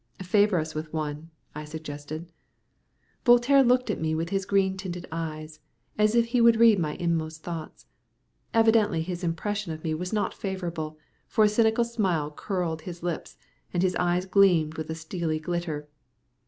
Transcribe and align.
"Favour 0.23 0.57
us 0.57 0.73
with 0.73 0.91
one," 0.91 1.29
I 1.53 1.63
suggested. 1.63 2.31
Voltaire 3.23 3.61
looked 3.61 3.91
at 3.91 4.01
me 4.01 4.15
with 4.15 4.29
his 4.29 4.47
green 4.47 4.75
tinted 4.75 5.05
eyes, 5.11 5.59
as 5.95 6.15
if 6.15 6.25
he 6.29 6.41
would 6.41 6.55
read 6.59 6.79
my 6.79 6.95
innermost 6.95 7.43
thoughts. 7.43 7.85
Evidently 8.51 9.03
his 9.03 9.23
impression 9.23 9.73
of 9.73 9.83
me 9.83 9.93
was 9.93 10.11
not 10.11 10.33
favourable, 10.33 10.97
for 11.27 11.43
a 11.43 11.47
cynical 11.49 11.83
smile 11.83 12.31
curled 12.31 12.81
his 12.81 13.03
lips, 13.03 13.37
and 13.75 13.83
his 13.83 13.95
eyes 13.97 14.25
gleamed 14.25 14.75
with 14.75 14.89
a 14.89 14.95
steely 14.95 15.37
glitter. 15.37 15.87